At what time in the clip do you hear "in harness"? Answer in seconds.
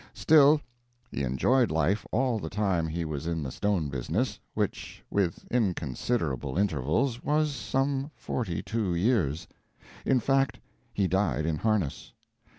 11.45-12.13